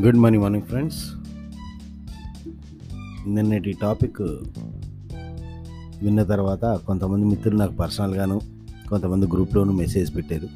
[0.00, 1.04] Good morning morning friends
[3.28, 4.20] నిన్నటి topic
[6.04, 8.40] విన్న తర్వాత కొంతమంది మిత్రులు నాకు పర్సనల్గాను
[8.88, 10.48] కొంతమంది గ్రూప్లోనూ మెసేజ్ పెట్టారు.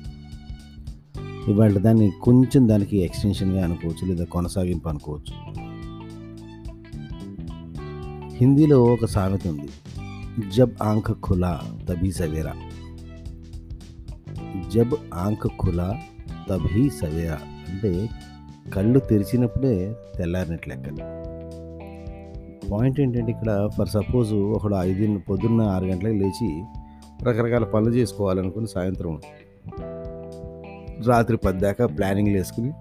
[1.50, 5.34] ఇవాళ దాన్ని కొంచెం దానికి ఎక్స్టెన్షన్గా అనుకోవచ్చు లేదా కొనసాగింపు అనుకోవచ్చు.
[8.36, 9.68] హిందీలో ఒక సామెత ఉంది.
[10.56, 12.54] జబ్ ఆంఖ ఖులా తభీ సవేరా.
[14.74, 16.00] జబ్ ఆంఖ ఖులా
[16.50, 18.08] తభీ సవేరా అంటే
[18.72, 20.96] కళ్ళు తెరిచినప్పుడే తెల్లారినట్లు లెక్క
[22.70, 26.62] పాయింట్ ఏంటంటే ఇక్కడ ఫర్ సపోజ్ ఒకడు ఐదు పొద్దున్న ఆరు గంటలకు లేచి
[27.24, 29.20] రకరకాల పనులు చేసుకోవాలనుకుని సాయంత్రం
[31.06, 32.72] రాత్రి పదిదాకా ప్లానింగ్లు వేసుకుని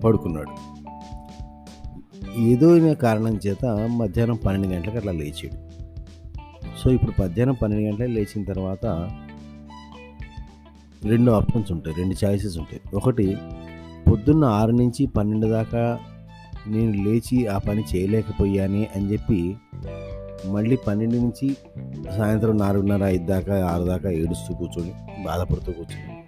[0.00, 0.78] పడుకున్నాడు.
[2.40, 5.68] ఏదో అయిన కారణం చేత మధ్యాహ్నం పన్నెండు గంటలకు అట్లా లేచాడు.
[6.78, 8.86] సో ఇప్పుడు మధ్యాహ్నం పన్నెండు గంటలకు లేచిన తర్వాత
[11.04, 12.80] రెండు ఆప్షన్స్ ఉంటాయి రెండు చాయిసెస్ ఉంటాయి.
[12.94, 13.36] ఒకటి
[14.10, 15.98] పొద్దున్న ఆరు నుంచి పన్నెండు దాకా
[16.66, 19.56] నేను లేచి ఆ పని చేయలేకపోయాని అని చెప్పి
[20.46, 21.56] మళ్ళీ పన్నెండు నుంచి
[22.16, 24.92] సాయంత్రం నాలుగున్నర ఐదు దాకా ఆరు దాకా ఏడుస్తూ కూర్చొని
[25.24, 26.18] బాధపడుతూ కూర్చొని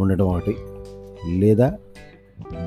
[0.00, 0.56] ఉండటం ఒకటి.
[1.38, 1.78] లేదా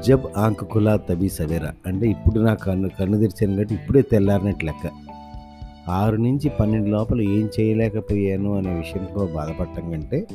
[0.06, 1.74] జబ్ ఆంక్ కులా తబీ సవేరా.
[1.86, 4.92] అంటే ఇప్పుడు నా కన్ను కన్ను తెరిచాను కాబట్టి ఇప్పుడే తెల్లారినట్టు లెక్క.
[5.90, 10.28] ఆరు నుంచి పన్నెండు లోపల ఏం చేయలేకపోయాను అనే విషయంతో బాధపడటం కంటే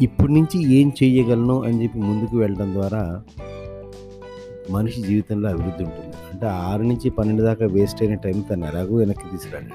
[0.00, 3.22] ఇప్పటి నుంచి ఏం చేయగలను అని చెప్పి ముందుకు వెళ్ళడం ద్వారా
[4.70, 6.16] మనిషి జీవితంలో అభివృద్ధి ఉంటుంది.
[6.32, 9.66] అంటే ఆరు నుంచి పన్నెండు దాకా వేస్ట్ అయిన టైం తను ఎలాగో వెనక్కి తీసుకురాడు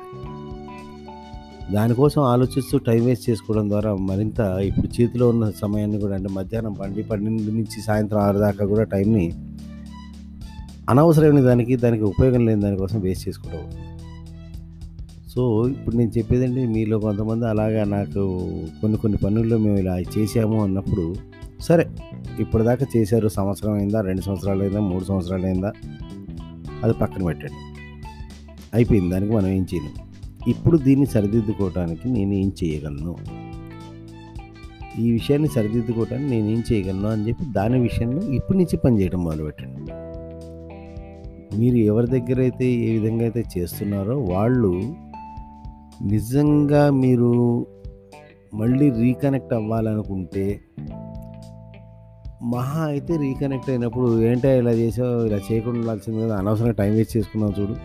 [1.74, 7.04] దానికోసం ఆలోచిస్తూ టైం వేస్ట్ చేసుకోవడం ద్వారా మరింత ఇప్పుడు చేతిలో ఉన్న సమయాన్ని కూడా అంటే మధ్యాహ్నం పండి
[7.04, 9.34] పన్నెండు నుంచి సాయంత్రం ఆరు దాకా కూడా టైంని
[10.90, 13.95] అనవసరమైన దానికి దానికి ఉపయోగం లేని దానికోసం వేస్ట్ చేసుకోవడం.
[15.38, 18.22] సో ఇప్పుడు నేను చెప్పేదంటే మీలో కొంతమంది అలాగా నాకు
[18.82, 21.16] కొన్ని కొన్ని పనుల్లో మేము ఇలా చేసాము అన్నప్పుడు
[21.60, 21.86] సరే
[22.40, 25.72] ఇప్పటిదాకా చేశారు సంవత్సరం అయిందా రెండు సంవత్సరాలు అయిందా మూడు సంవత్సరాలు అయిందా
[26.84, 27.54] అది పక్కన పెట్టండి.
[28.74, 30.06] అయిపోయింది దానికి మనం ఏం చేయలేము
[30.50, 33.16] ఇప్పుడు దీన్ని సరిదిద్దుకోవడానికి నేను ఏం చేయగలను?
[35.00, 39.92] ఈ విషయాన్ని సరిదిద్దుకోవడానికి నేను ఏం చేయగలను అని చెప్పి దాని విషయంలో ఇప్పటి నుంచి పనిచేయడం మొదలుపెట్టండి.
[41.58, 44.96] మీరు ఎవరి దగ్గర అయితే ఏ విధంగా అయితే చేస్తున్నారో వాళ్ళు
[46.02, 47.32] నిజంగా మీరు
[48.54, 50.62] మళ్ళీ రీకనెక్ట్ అవ్వాలనుకుంటే
[52.44, 57.52] మహా అయితే రీకనెక్ట్ అయినప్పుడు ఏంటో ఇలా చేసావు ఇలా చేయకుండా ఉండాల్సింది కదా అనవసరంగా టైం వేస్ట్ చేసుకున్నావు
[57.52, 57.76] చూడు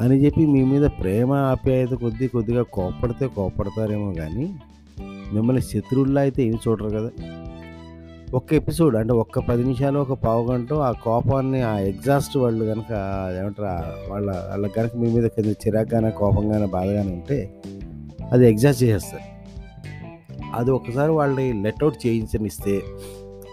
[0.00, 4.54] అని చెప్పి మీ మీద ప్రేమ ఆప్యాయత కొద్దీ కొద్దిగా కోప్పడితే కోప్పడతారేమో కానీ
[5.32, 7.10] మిమ్మల్ని శత్రువుల్లో అయితే ఏమి చూడరు కదా.
[8.34, 12.92] ఒక్క ఎపిసోడ్ అంటే ఒక్క పది నిమిషాలు ఒక పావు గంట ఆ కోపాన్ని ఆ ఎగ్జాస్ట్ వాళ్ళు కనుక
[13.40, 17.54] ఏమంటారు వాళ్ళ వాళ్ళ కనుక మీ మీద కొంచెం చిరాగ్గానే కోపంగానే బాధగానే ఉంటే
[18.32, 19.22] అది ఎగ్జాస్ట్ చేసేస్తారు.
[20.54, 22.82] అది ఒకసారి వాళ్ళని లెట్అవుట్ చేయించనిస్తే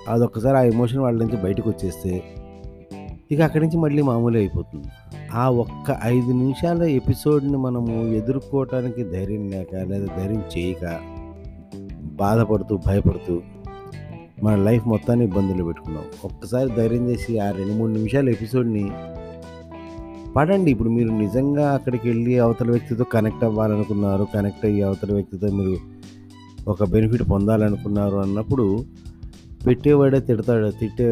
[0.08, 2.24] అది ఒక్కసారి ఆ ఎమోషన్ వాళ్ళ నుంచి బయటకు వచ్చేస్తే
[3.32, 4.88] ఇక అక్కడి నుంచి మళ్ళీ మామూలు అయిపోతుంది.
[5.34, 11.00] ఆ ఒక్క ఐదు నిమిషాల ఎపిసోడ్ని మనము ఎదుర్కోవటానికి ధైర్యం లేక లేదా ధైర్యం చేయక
[12.04, 13.42] బాధపడుతూ భయపడుతూ
[14.44, 16.06] మన లైఫ్ మొత్తాన్ని ఇబ్బందులు పెట్టుకున్నాం.
[16.26, 18.86] ఒక్కసారి ధైర్యం చేసి ఆ రెండు మూడు నిమిషాల ఎపిసోడ్ని
[20.36, 20.70] పడండి.
[20.72, 25.78] ఇప్పుడు మీరు నిజంగా అక్కడికి వెళ్ళి అవతల వ్యక్తితో కనెక్ట్ అవ్వాలనుకున్నారు కనెక్ట్ అయ్యి అవతల వ్యక్తితో మీరు
[26.70, 28.86] ఒక బెనిఫిట్ పొందాలనుకున్నారు అన్నప్పుడు
[29.66, 31.08] పెట్టేవాడే తిడతాడు తిట్టే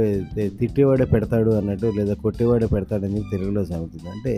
[0.59, 4.09] తిట్టేవాడే పెడతాడు అన్నట్టు లేదా కొట్టేవాడే పెడతాడు అని తెలుగులో సాగుతుంది.
[4.09, 4.33] అంటే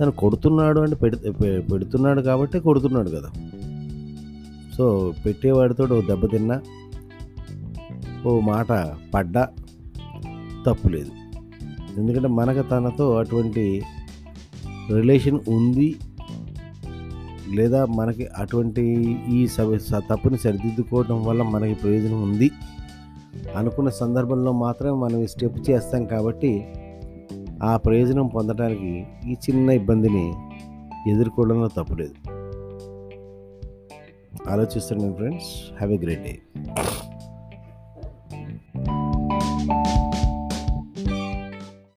[0.00, 1.16] తను కొడుతున్నాడు అంటే పెడి
[1.62, 3.30] పెడుతున్నాడు కాబట్టి కొడుతున్నాడు కదా.
[4.78, 6.56] సో పెట్టేవాడితో ఓ దెబ్బ తిన్నా
[8.26, 8.72] ఓ మాట
[9.14, 9.48] పడ్డా
[10.66, 11.12] తప్పులేదు
[11.98, 13.82] ఎందుకంటే మనకు తనతో అటువంటి
[14.90, 15.96] రిలేషన్ ఉంది
[17.54, 18.82] లేదా మనకి అటువంటి
[19.30, 19.48] ఈ
[20.10, 22.50] తప్పుని సరిదిద్దుకోవడం వల్ల మనకి ప్రయోజనం ఉంది
[23.56, 26.66] అనుకున్న సందర్భంలో మాత్రమే మనం ఈ స్టెప్ చేస్తాం కాబట్టి
[27.62, 30.24] ఆ ప్రయోజనం పొందడానికి ఈ చిన్న ఇబ్బందిని
[31.10, 32.14] ఎదుర్కోవడంలో తప్పులేదు
[34.50, 35.50] ఆలోచిస్తున్నాను friends.
[35.76, 36.40] Have a great day